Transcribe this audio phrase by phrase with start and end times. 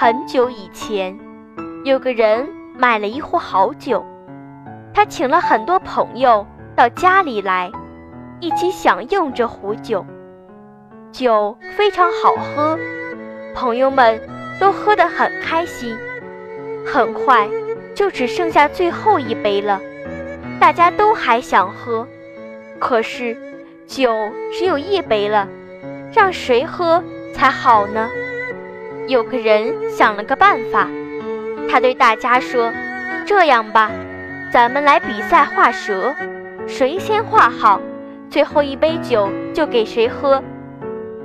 [0.00, 1.18] 很久以前，
[1.82, 4.06] 有个人买了一壶好酒，
[4.94, 6.46] 他请了很多朋友
[6.76, 7.68] 到家里来，
[8.38, 10.06] 一起享用这壶酒。
[11.10, 12.78] 酒非常好喝，
[13.56, 14.20] 朋友们
[14.60, 15.98] 都喝得很开心。
[16.86, 17.48] 很快
[17.92, 19.80] 就只剩下最后一杯了，
[20.60, 22.06] 大家都还想喝，
[22.78, 23.36] 可是
[23.88, 25.48] 酒只有一杯了，
[26.14, 27.02] 让谁喝
[27.34, 28.08] 才好呢？
[29.08, 30.86] 有个人想了个办法，
[31.66, 32.70] 他对大家说
[33.24, 33.90] ：“这样吧，
[34.52, 36.14] 咱们来比赛画蛇，
[36.66, 37.80] 谁先画好，
[38.28, 40.42] 最后一杯酒就给谁喝。”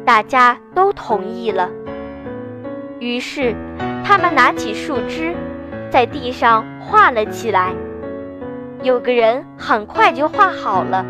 [0.05, 1.69] 大家都同意了。
[2.99, 3.53] 于是，
[4.05, 5.35] 他们拿起树枝，
[5.89, 7.73] 在地上画了起来。
[8.81, 11.05] 有个人很快就画好了，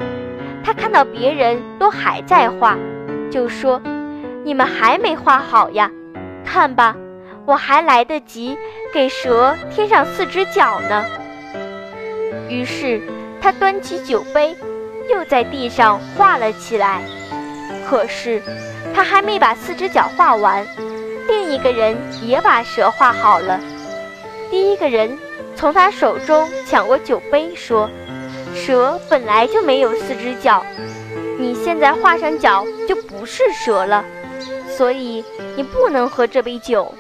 [0.64, 2.76] 他看到别人都还在画，
[3.30, 3.80] 就说
[4.44, 5.92] ：“你们还没画好呀？
[6.46, 6.96] 看吧，
[7.46, 8.58] 我还来得及
[8.94, 11.06] 给蛇添上四只脚呢。”
[12.50, 13.02] 于是，
[13.42, 14.56] 他端起酒杯，
[15.10, 17.02] 又在地上画了起来。
[17.90, 18.42] 可是，
[18.94, 20.66] 他还没把四只脚画完，
[21.28, 23.60] 另一个人也把蛇画好了。
[24.50, 25.18] 第一个人
[25.56, 27.90] 从他手中抢过酒杯，说
[28.54, 30.64] ：“蛇本来就没有四只脚，
[31.40, 34.06] 你现在画上脚就不是蛇了，
[34.78, 35.24] 所以
[35.56, 36.94] 你不能喝这杯酒。”